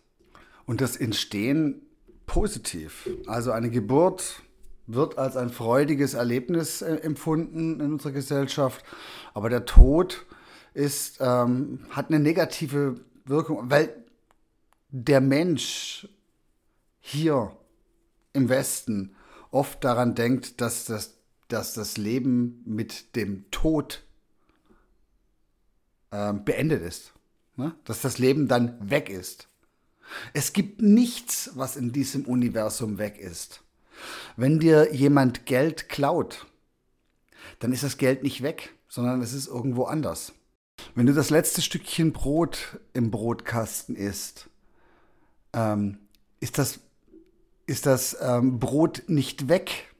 und 0.64 0.80
das 0.80 0.96
Entstehen 0.96 1.80
positiv. 2.26 3.08
Also 3.28 3.52
eine 3.52 3.70
Geburt 3.70 4.42
wird 4.88 5.16
als 5.16 5.36
ein 5.36 5.48
freudiges 5.48 6.14
Erlebnis 6.14 6.82
äh, 6.82 6.96
empfunden 6.96 7.78
in 7.78 7.92
unserer 7.92 8.10
Gesellschaft, 8.10 8.84
aber 9.32 9.48
der 9.48 9.64
Tod 9.64 10.26
ist, 10.74 11.18
ähm, 11.20 11.86
hat 11.90 12.08
eine 12.08 12.18
negative 12.18 12.96
Wirkung, 13.24 13.70
weil 13.70 13.94
der 14.90 15.20
Mensch 15.20 16.08
hier 16.98 17.56
im 18.32 18.48
Westen 18.48 19.14
oft 19.52 19.84
daran 19.84 20.16
denkt, 20.16 20.60
dass 20.60 20.84
das 20.86 21.12
dass 21.48 21.74
das 21.74 21.96
Leben 21.96 22.60
mit 22.64 23.14
dem 23.14 23.48
Tod 23.52 24.05
äh, 26.10 26.32
beendet 26.32 26.82
ist. 26.82 27.12
Ne? 27.56 27.74
Dass 27.84 28.00
das 28.00 28.18
Leben 28.18 28.48
dann 28.48 28.76
weg 28.90 29.08
ist. 29.08 29.48
Es 30.32 30.52
gibt 30.52 30.82
nichts, 30.82 31.50
was 31.54 31.76
in 31.76 31.92
diesem 31.92 32.24
Universum 32.24 32.98
weg 32.98 33.18
ist. 33.18 33.62
Wenn 34.36 34.60
dir 34.60 34.94
jemand 34.94 35.46
Geld 35.46 35.88
klaut, 35.88 36.46
dann 37.58 37.72
ist 37.72 37.82
das 37.82 37.96
Geld 37.96 38.22
nicht 38.22 38.42
weg, 38.42 38.74
sondern 38.88 39.22
es 39.22 39.32
ist 39.32 39.46
irgendwo 39.46 39.84
anders. 39.84 40.32
Wenn 40.94 41.06
du 41.06 41.14
das 41.14 41.30
letzte 41.30 41.62
Stückchen 41.62 42.12
Brot 42.12 42.78
im 42.92 43.10
Brotkasten 43.10 43.96
isst, 43.96 44.48
ähm, 45.52 45.98
ist 46.40 46.58
das, 46.58 46.80
ist 47.66 47.86
das 47.86 48.16
ähm, 48.20 48.58
Brot 48.60 49.04
nicht 49.08 49.48
weg, 49.48 49.94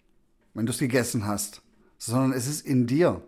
wenn 0.55 0.67
du 0.67 0.73
es 0.73 0.79
gegessen 0.79 1.27
hast, 1.27 1.63
sondern 1.99 2.33
es 2.33 2.47
ist 2.47 2.67
in 2.67 2.87
dir. 2.87 3.23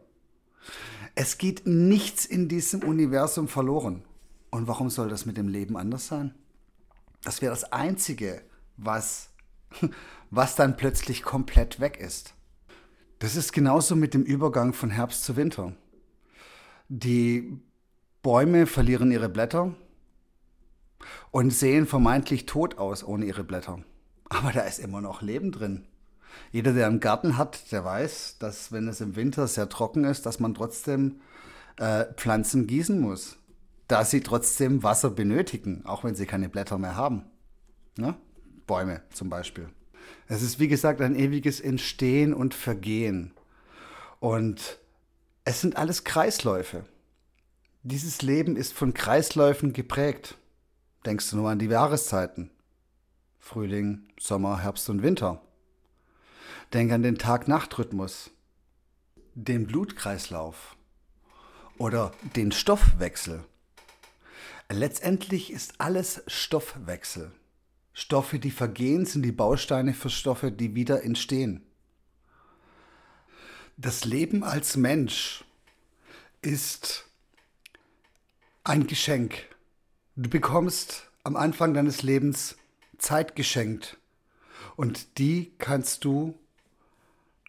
Es 1.20 1.36
geht 1.36 1.66
nichts 1.66 2.24
in 2.24 2.46
diesem 2.46 2.84
Universum 2.84 3.48
verloren. 3.48 4.04
Und 4.50 4.68
warum 4.68 4.88
soll 4.88 5.08
das 5.08 5.26
mit 5.26 5.36
dem 5.36 5.48
Leben 5.48 5.76
anders 5.76 6.06
sein? 6.06 6.32
Das 7.24 7.42
wäre 7.42 7.50
das 7.50 7.72
Einzige, 7.72 8.40
was, 8.76 9.30
was 10.30 10.54
dann 10.54 10.76
plötzlich 10.76 11.24
komplett 11.24 11.80
weg 11.80 11.98
ist. 11.98 12.34
Das 13.18 13.34
ist 13.34 13.52
genauso 13.52 13.96
mit 13.96 14.14
dem 14.14 14.22
Übergang 14.22 14.72
von 14.72 14.90
Herbst 14.90 15.24
zu 15.24 15.34
Winter. 15.34 15.74
Die 16.88 17.60
Bäume 18.22 18.66
verlieren 18.66 19.10
ihre 19.10 19.28
Blätter 19.28 19.74
und 21.32 21.50
sehen 21.50 21.88
vermeintlich 21.88 22.46
tot 22.46 22.78
aus 22.78 23.02
ohne 23.02 23.24
ihre 23.24 23.42
Blätter. 23.42 23.82
Aber 24.28 24.52
da 24.52 24.60
ist 24.60 24.78
immer 24.78 25.00
noch 25.00 25.20
Leben 25.20 25.50
drin. 25.50 25.84
Jeder, 26.52 26.72
der 26.72 26.86
einen 26.86 27.00
Garten 27.00 27.36
hat, 27.36 27.72
der 27.72 27.84
weiß, 27.84 28.36
dass 28.38 28.72
wenn 28.72 28.88
es 28.88 29.00
im 29.00 29.16
Winter 29.16 29.46
sehr 29.46 29.68
trocken 29.68 30.04
ist, 30.04 30.26
dass 30.26 30.40
man 30.40 30.54
trotzdem 30.54 31.20
äh, 31.76 32.06
Pflanzen 32.16 32.66
gießen 32.66 32.98
muss. 33.00 33.36
Da 33.86 34.04
sie 34.04 34.20
trotzdem 34.20 34.82
Wasser 34.82 35.10
benötigen, 35.10 35.84
auch 35.86 36.04
wenn 36.04 36.14
sie 36.14 36.26
keine 36.26 36.48
Blätter 36.48 36.78
mehr 36.78 36.96
haben. 36.96 37.24
Ne? 37.96 38.14
Bäume 38.66 39.02
zum 39.10 39.30
Beispiel. 39.30 39.68
Es 40.26 40.42
ist 40.42 40.58
wie 40.58 40.68
gesagt 40.68 41.00
ein 41.00 41.16
ewiges 41.16 41.60
Entstehen 41.60 42.34
und 42.34 42.54
Vergehen. 42.54 43.32
Und 44.20 44.78
es 45.44 45.60
sind 45.60 45.76
alles 45.76 46.04
Kreisläufe. 46.04 46.84
Dieses 47.82 48.20
Leben 48.20 48.56
ist 48.56 48.74
von 48.74 48.92
Kreisläufen 48.92 49.72
geprägt. 49.72 50.36
Denkst 51.06 51.30
du 51.30 51.36
nur 51.36 51.48
an 51.48 51.58
die 51.58 51.66
Jahreszeiten? 51.66 52.50
Frühling, 53.38 54.08
Sommer, 54.20 54.60
Herbst 54.60 54.90
und 54.90 55.02
Winter. 55.02 55.40
Denk 56.74 56.92
an 56.92 57.02
den 57.02 57.16
Tag-Nacht-Rhythmus, 57.16 58.30
den 59.34 59.66
Blutkreislauf 59.66 60.76
oder 61.78 62.12
den 62.36 62.52
Stoffwechsel. 62.52 63.42
Letztendlich 64.70 65.50
ist 65.50 65.80
alles 65.80 66.22
Stoffwechsel. 66.26 67.32
Stoffe, 67.94 68.38
die 68.38 68.50
vergehen, 68.50 69.06
sind 69.06 69.22
die 69.22 69.32
Bausteine 69.32 69.94
für 69.94 70.10
Stoffe, 70.10 70.52
die 70.52 70.74
wieder 70.74 71.02
entstehen. 71.04 71.62
Das 73.78 74.04
Leben 74.04 74.44
als 74.44 74.76
Mensch 74.76 75.44
ist 76.42 77.06
ein 78.62 78.86
Geschenk. 78.86 79.46
Du 80.16 80.28
bekommst 80.28 81.10
am 81.24 81.34
Anfang 81.34 81.72
deines 81.72 82.02
Lebens 82.02 82.56
Zeit 82.98 83.36
geschenkt 83.36 83.96
und 84.76 85.18
die 85.18 85.54
kannst 85.58 86.04
du 86.04 86.38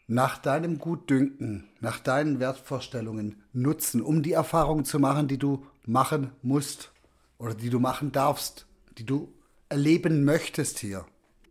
nach 0.10 0.40
deinem 0.40 0.80
Gutdünken, 0.80 1.70
nach 1.82 2.00
deinen 2.00 2.40
Wertvorstellungen 2.40 3.44
nutzen, 3.54 4.02
um 4.02 4.24
die 4.24 4.32
Erfahrungen 4.32 4.84
zu 4.84 4.98
machen, 4.98 5.28
die 5.28 5.38
du 5.38 5.68
machen 5.86 6.32
musst 6.42 6.92
oder 7.38 7.54
die 7.54 7.70
du 7.70 7.80
machen 7.80 8.12
darfst, 8.12 8.66
die 8.98 9.06
du 9.06 9.32
erleben 9.70 10.26
möchtest 10.26 10.80
hier. 10.80 11.06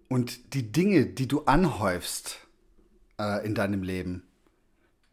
Und 0.09 0.55
die 0.55 0.73
Dinge, 0.73 1.07
die 1.07 1.29
du 1.29 1.43
anhäufst 1.45 2.39
äh, 3.21 3.47
in 3.47 3.55
deinem 3.55 3.85
Leben, 3.85 4.25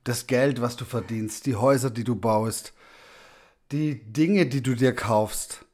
das 0.03 0.25
Geld, 0.25 0.59
was 0.59 0.75
du 0.75 0.83
verdienst, 0.83 1.45
die 1.45 1.55
Häuser, 1.55 1.91
die 1.91 2.03
du 2.03 2.15
baust, 2.15 2.73
die 3.71 4.11
Dinge, 4.11 4.47
die 4.47 4.63
du 4.63 4.73
dir 4.73 4.95
kaufst, 4.95 5.65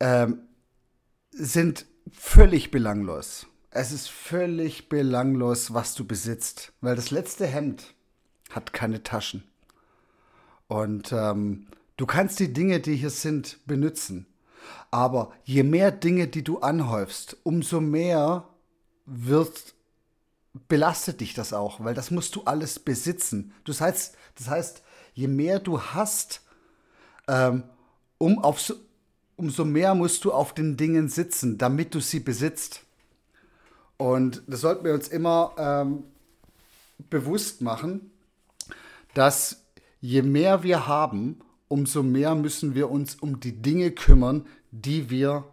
ähm, 0.00 0.38
sind 1.30 1.84
völlig 2.10 2.70
belanglos. 2.70 3.46
Es 3.76 3.90
ist 3.90 4.08
völlig 4.08 4.88
belanglos, 4.88 5.74
was 5.74 5.96
du 5.96 6.04
besitzt, 6.06 6.72
weil 6.80 6.94
das 6.94 7.10
letzte 7.10 7.44
Hemd 7.44 7.92
hat 8.50 8.72
keine 8.72 9.02
Taschen. 9.02 9.42
Und 10.68 11.10
ähm, 11.10 11.66
du 11.96 12.06
kannst 12.06 12.38
die 12.38 12.52
Dinge, 12.52 12.78
die 12.78 12.94
hier 12.94 13.10
sind, 13.10 13.58
benutzen. 13.66 14.26
Aber 14.92 15.32
je 15.42 15.64
mehr 15.64 15.90
Dinge, 15.90 16.28
die 16.28 16.44
du 16.44 16.60
anhäufst, 16.60 17.36
umso 17.42 17.80
mehr 17.80 18.48
wird 19.06 19.74
belastet 20.68 21.20
dich 21.20 21.34
das 21.34 21.52
auch, 21.52 21.82
weil 21.82 21.94
das 21.94 22.12
musst 22.12 22.36
du 22.36 22.44
alles 22.44 22.78
besitzen. 22.78 23.52
Das 23.64 23.80
heißt, 23.80 24.16
das 24.36 24.48
heißt 24.48 24.82
je 25.14 25.26
mehr 25.26 25.58
du 25.58 25.80
hast, 25.80 26.42
ähm, 27.26 27.64
um 28.18 28.38
auf, 28.38 28.72
umso 29.34 29.64
mehr 29.64 29.96
musst 29.96 30.24
du 30.24 30.32
auf 30.32 30.54
den 30.54 30.76
Dingen 30.76 31.08
sitzen, 31.08 31.58
damit 31.58 31.92
du 31.96 31.98
sie 31.98 32.20
besitzt. 32.20 32.83
Und 33.96 34.42
das 34.46 34.60
sollten 34.60 34.84
wir 34.84 34.94
uns 34.94 35.08
immer 35.08 35.54
ähm, 35.56 36.04
bewusst 37.10 37.60
machen, 37.60 38.10
dass 39.14 39.64
je 40.00 40.22
mehr 40.22 40.62
wir 40.62 40.86
haben, 40.86 41.40
umso 41.68 42.02
mehr 42.02 42.34
müssen 42.34 42.74
wir 42.74 42.90
uns 42.90 43.14
um 43.14 43.40
die 43.40 43.62
Dinge 43.62 43.92
kümmern, 43.92 44.46
die 44.70 45.10
wir 45.10 45.44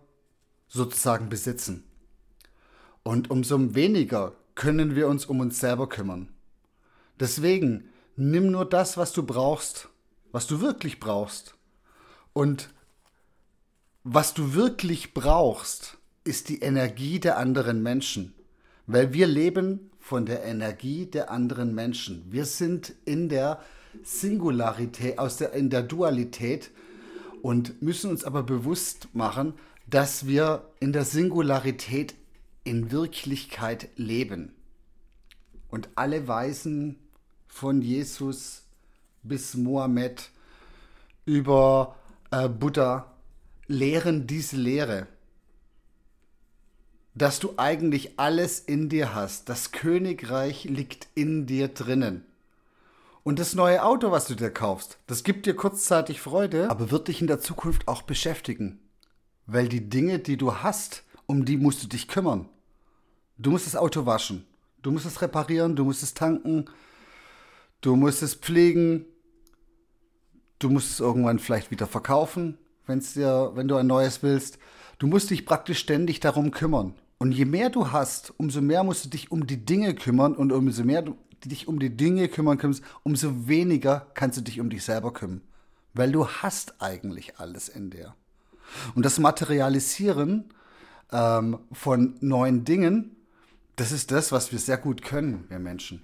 sozusagen 0.68 1.30
besitzen. 1.30 1.84
Und 3.04 3.30
umso 3.30 3.76
weniger 3.76 4.34
können 4.56 4.96
wir 4.96 5.08
uns 5.08 5.26
um 5.26 5.40
uns 5.40 5.60
selber 5.60 5.88
kümmern. 5.90 6.30
Deswegen 7.20 7.90
nimm 8.16 8.52
nur 8.52 8.66
das, 8.66 8.98
was 8.98 9.14
du 9.14 9.24
brauchst, 9.24 9.90
was 10.32 10.48
du 10.48 10.62
wirklich 10.62 11.00
brauchst. 11.00 11.56
Und 12.34 12.70
was 14.04 14.34
du 14.34 14.54
wirklich 14.54 15.14
brauchst, 15.14 15.98
ist 16.24 16.50
die 16.50 16.60
Energie 16.60 17.20
der 17.20 17.38
anderen 17.38 17.82
Menschen. 17.82 18.34
Weil 18.88 19.14
wir 19.14 19.28
leben 19.28 19.92
von 20.00 20.26
der 20.26 20.44
Energie 20.44 21.06
der 21.06 21.32
anderen 21.32 21.74
Menschen. 21.74 22.26
Wir 22.30 22.46
sind 22.46 22.94
in 23.06 23.30
der 23.30 23.60
Singularität, 24.04 25.18
aus 25.20 25.38
der, 25.38 25.54
in 25.54 25.70
der 25.70 25.84
Dualität 25.84 26.72
und 27.42 27.82
müssen 27.82 28.10
uns 28.10 28.24
aber 28.24 28.44
bewusst 28.44 29.10
machen, 29.14 29.54
dass 29.90 30.28
wir 30.28 30.64
in 30.80 30.94
der 30.94 31.06
Singularität 31.06 32.16
in 32.64 32.92
Wirklichkeit 32.92 33.90
leben. 33.96 34.54
Und 35.70 35.90
alle 35.96 36.28
Weisen 36.28 36.98
von 37.48 37.82
Jesus 37.82 38.64
bis 39.24 39.56
Mohammed 39.56 40.30
über 41.26 41.96
äh, 42.32 42.50
Buddha 42.50 43.12
lehren 43.68 44.28
diese 44.28 44.58
Lehre, 44.58 45.08
dass 47.22 47.40
du 47.40 47.54
eigentlich 47.58 48.18
alles 48.18 48.60
in 48.60 48.90
dir 48.90 49.14
hast. 49.14 49.48
Das 49.48 49.72
Königreich 49.72 50.64
liegt 50.64 51.08
in 51.14 51.46
dir 51.46 51.68
drinnen. 51.68 52.26
Und 53.22 53.38
das 53.38 53.54
neue 53.54 53.84
Auto, 53.84 54.10
was 54.10 54.26
du 54.26 54.34
dir 54.34 54.50
kaufst, 54.50 54.98
das 55.06 55.24
gibt 55.24 55.46
dir 55.46 55.56
kurzzeitig 55.56 56.20
Freude, 56.20 56.72
aber 56.72 56.90
wird 56.90 57.10
dich 57.10 57.22
in 57.22 57.28
der 57.28 57.40
Zukunft 57.40 57.88
auch 57.88 58.02
beschäftigen. 58.02 58.80
Weil 59.46 59.68
die 59.68 59.88
Dinge, 59.88 60.18
die 60.18 60.36
du 60.36 60.64
hast, 60.64 61.04
um 61.28 61.46
die 61.46 61.58
musst 61.58 61.84
du 61.84 61.88
dich 61.88 62.08
kümmern. 62.08 62.50
Du 63.38 63.52
musst 63.52 63.68
das 63.68 63.76
Auto 63.76 64.08
waschen, 64.08 64.48
du 64.82 64.90
musst 64.90 65.06
es 65.06 65.22
reparieren, 65.22 65.76
du 65.76 65.86
musst 65.86 66.02
es 66.02 66.16
tanken, 66.16 66.66
du 67.82 67.96
musst 67.96 68.24
es 68.24 68.34
pflegen, 68.34 69.06
du 70.58 70.70
musst 70.72 70.90
es 70.94 71.00
irgendwann 71.00 71.38
vielleicht 71.38 71.70
wieder 71.70 71.86
verkaufen, 71.86 72.58
wenn's 72.88 73.14
dir, 73.14 73.52
wenn 73.54 73.68
du 73.68 73.76
ein 73.76 73.86
neues 73.86 74.24
willst. 74.24 74.58
Du 74.98 75.06
musst 75.06 75.30
dich 75.30 75.46
praktisch 75.46 75.78
ständig 75.78 76.20
darum 76.20 76.50
kümmern. 76.50 76.96
Und 77.22 77.34
je 77.34 77.46
mehr 77.46 77.70
du 77.70 77.92
hast, 77.92 78.34
umso 78.38 78.62
mehr 78.62 78.84
musst 78.84 79.06
du 79.06 79.10
dich 79.10 79.32
um 79.32 79.46
die 79.46 79.64
Dinge 79.64 79.94
kümmern 79.94 80.36
und 80.36 80.52
umso 80.52 80.84
mehr 80.84 81.04
du 81.04 81.16
dich 81.46 81.68
um 81.68 81.78
die 81.78 81.96
Dinge 81.96 82.28
kümmern 82.28 82.58
kannst, 82.58 82.84
umso 83.04 83.48
weniger 83.48 84.08
kannst 84.16 84.40
du 84.40 84.42
dich 84.42 84.60
um 84.60 84.72
dich 84.72 84.84
selber 84.84 85.14
kümmern. 85.14 85.42
Weil 85.94 86.12
du 86.12 86.28
hast 86.28 86.82
eigentlich 86.82 87.38
alles 87.38 87.70
in 87.70 87.92
dir. 87.92 88.16
Und 88.96 89.06
das 89.06 89.20
Materialisieren 89.20 90.46
ähm, 91.12 91.60
von 91.72 92.18
neuen 92.22 92.66
Dingen, 92.66 93.16
das 93.76 93.92
ist 93.92 94.10
das, 94.10 94.32
was 94.32 94.52
wir 94.52 94.58
sehr 94.58 94.80
gut 94.80 95.04
können, 95.04 95.46
wir 95.50 95.60
Menschen. 95.60 96.04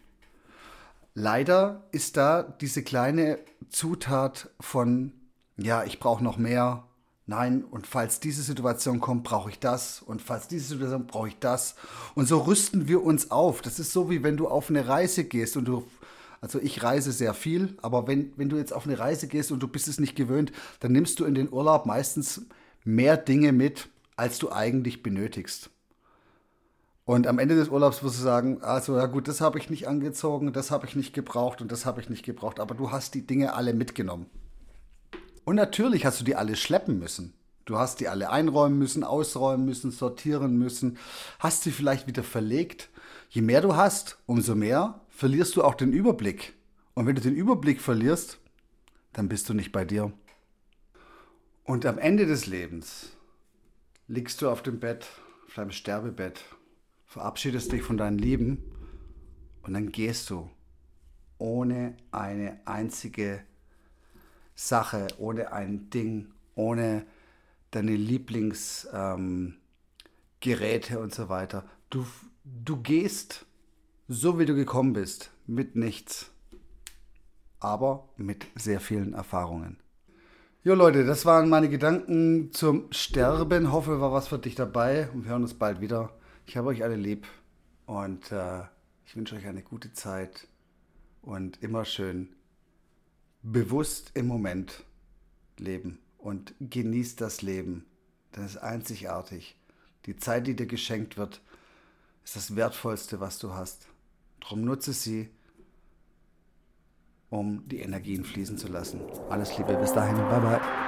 Leider 1.16 1.82
ist 1.92 2.16
da 2.18 2.44
diese 2.44 2.84
kleine 2.84 3.40
Zutat 3.70 4.52
von, 4.60 5.14
ja, 5.58 5.84
ich 5.84 6.00
brauche 6.00 6.24
noch 6.24 6.38
mehr, 6.38 6.84
Nein, 7.30 7.66
und 7.70 7.86
falls 7.86 8.22
diese 8.22 8.42
Situation 8.42 9.02
kommt, 9.02 9.26
brauche 9.26 9.50
ich 9.50 9.60
das. 9.60 10.02
Und 10.02 10.22
falls 10.22 10.48
diese 10.48 10.70
Situation 10.70 11.08
brauche 11.08 11.28
ich 11.28 11.38
das. 11.40 11.76
Und 12.16 12.26
so 12.26 12.40
rüsten 12.40 12.88
wir 12.88 13.04
uns 13.04 13.32
auf. 13.32 13.62
Das 13.62 13.80
ist 13.80 13.92
so, 13.92 14.10
wie 14.10 14.24
wenn 14.24 14.38
du 14.38 14.48
auf 14.48 14.70
eine 14.70 14.88
Reise 14.88 15.26
gehst 15.26 15.58
und 15.58 15.66
du, 15.66 15.86
also 16.40 16.58
ich 16.60 16.84
reise 16.84 17.12
sehr 17.12 17.34
viel, 17.34 17.78
aber 17.82 18.08
wenn, 18.08 18.32
wenn 18.38 18.48
du 18.48 18.56
jetzt 18.56 18.72
auf 18.72 18.88
eine 18.88 18.98
Reise 18.98 19.28
gehst 19.28 19.52
und 19.52 19.60
du 19.60 19.68
bist 19.68 19.90
es 19.90 20.00
nicht 20.00 20.16
gewöhnt, 20.16 20.54
dann 20.80 20.94
nimmst 20.94 21.20
du 21.20 21.26
in 21.26 21.36
den 21.36 21.52
Urlaub 21.52 21.86
meistens 21.86 22.46
mehr 22.86 23.18
Dinge 23.18 23.52
mit, 23.52 23.90
als 24.16 24.40
du 24.40 24.50
eigentlich 24.50 25.04
benötigst. 25.04 25.70
Und 27.04 27.28
am 27.28 27.40
Ende 27.40 27.56
des 27.56 27.68
Urlaubs 27.68 28.04
wirst 28.04 28.20
du 28.20 28.24
sagen, 28.24 28.62
also 28.62 28.96
ja 28.96 29.06
gut, 29.06 29.28
das 29.28 29.42
habe 29.42 29.60
ich 29.60 29.70
nicht 29.70 29.90
angezogen, 29.90 30.54
das 30.54 30.72
habe 30.72 30.86
ich 30.86 30.96
nicht 30.96 31.14
gebraucht 31.14 31.62
und 31.62 31.74
das 31.74 31.86
habe 31.86 32.00
ich 32.00 32.10
nicht 32.10 32.24
gebraucht, 32.24 32.62
aber 32.62 32.74
du 32.74 32.92
hast 32.92 33.16
die 33.16 33.28
Dinge 33.28 33.54
alle 33.54 33.74
mitgenommen. 33.74 34.28
Und 35.48 35.56
natürlich 35.56 36.06
hast 36.06 36.20
du 36.20 36.26
die 36.26 36.36
alle 36.36 36.58
schleppen 36.58 37.00
müssen. 37.00 37.34
Du 37.64 37.78
hast 37.78 38.02
die 38.02 38.10
alle 38.10 38.32
einräumen 38.32 38.78
müssen, 38.78 39.06
ausräumen 39.06 39.66
müssen, 39.66 39.92
sortieren 39.92 40.58
müssen, 40.58 40.98
hast 41.40 41.64
sie 41.64 41.72
vielleicht 41.72 42.06
wieder 42.06 42.22
verlegt. 42.22 42.90
Je 43.30 43.42
mehr 43.42 43.62
du 43.62 43.78
hast, 43.78 44.18
umso 44.26 44.56
mehr 44.56 45.00
verlierst 45.08 45.56
du 45.56 45.64
auch 45.64 45.76
den 45.76 45.94
Überblick. 45.94 46.54
Und 46.96 47.06
wenn 47.06 47.16
du 47.16 47.22
den 47.22 47.34
Überblick 47.34 47.80
verlierst, 47.80 48.40
dann 49.14 49.30
bist 49.30 49.48
du 49.48 49.54
nicht 49.54 49.72
bei 49.72 49.86
dir. 49.86 50.12
Und 51.64 51.86
am 51.86 51.98
Ende 51.98 52.26
des 52.26 52.46
Lebens 52.46 53.14
liegst 54.10 54.42
du 54.42 54.50
auf 54.50 54.62
dem 54.62 54.82
Bett, 54.82 55.08
auf 55.48 55.54
deinem 55.56 55.72
Sterbebett, 55.72 56.44
verabschiedest 57.06 57.72
dich 57.72 57.84
von 57.84 57.96
deinen 57.96 58.18
Lieben 58.18 58.70
und 59.62 59.76
dann 59.76 59.94
gehst 59.94 60.30
du 60.30 60.50
ohne 61.38 61.96
eine 62.12 62.60
einzige 62.66 63.46
Sache, 64.58 65.08
ohne 65.20 65.54
ein 65.54 65.90
Ding, 65.92 66.34
ohne 66.56 67.06
deine 67.72 67.96
Lieblingsgeräte 67.96 69.58
ähm, 70.96 71.00
und 71.00 71.14
so 71.14 71.30
weiter. 71.30 71.64
Du, 71.92 72.06
du 72.44 72.82
gehst 72.82 73.46
so, 74.08 74.40
wie 74.40 74.46
du 74.46 74.56
gekommen 74.56 74.94
bist, 74.94 75.32
mit 75.46 75.76
nichts, 75.76 76.32
aber 77.60 78.10
mit 78.18 78.48
sehr 78.56 78.80
vielen 78.80 79.14
Erfahrungen. 79.14 79.78
Jo 80.64 80.74
Leute, 80.74 81.06
das 81.06 81.26
waren 81.26 81.50
meine 81.50 81.70
Gedanken 81.70 82.52
zum 82.52 82.92
Sterben. 82.92 83.72
Hoffe, 83.72 84.02
war 84.02 84.12
was 84.12 84.28
für 84.28 84.40
dich 84.40 84.56
dabei 84.56 85.08
und 85.12 85.24
wir 85.24 85.32
hören 85.32 85.44
uns 85.44 85.54
bald 85.54 85.82
wieder. 85.82 86.10
Ich 86.48 86.58
habe 86.58 86.70
euch 86.70 86.84
alle 86.84 86.96
lieb 86.96 87.28
und 87.86 88.32
äh, 88.32 88.64
ich 89.06 89.16
wünsche 89.16 89.36
euch 89.36 89.46
eine 89.46 89.62
gute 89.62 89.94
Zeit 89.94 90.48
und 91.22 91.62
immer 91.62 91.86
schön 91.86 92.37
bewusst 93.52 94.12
im 94.14 94.28
Moment 94.28 94.84
leben 95.58 96.00
und 96.18 96.54
genießt 96.60 97.22
das 97.22 97.42
Leben. 97.42 97.86
Denn 98.36 98.44
es 98.44 98.56
ist 98.56 98.58
einzigartig. 98.58 99.56
Die 100.06 100.18
Zeit, 100.18 100.48
die 100.48 100.56
dir 100.56 100.68
geschenkt 100.68 101.18
wird, 101.18 101.42
ist 102.24 102.36
das 102.36 102.56
Wertvollste, 102.56 103.20
was 103.20 103.40
du 103.40 103.54
hast. 103.54 103.88
Drum 104.42 104.64
nutze 104.64 104.94
sie, 104.94 105.30
um 107.30 107.68
die 107.68 107.80
Energien 107.80 108.24
fließen 108.24 108.58
zu 108.58 108.68
lassen. 108.68 109.02
Alles 109.30 109.58
Liebe, 109.58 109.76
bis 109.78 109.94
dahin, 109.94 110.16
bye 110.16 110.40
bye. 110.40 110.87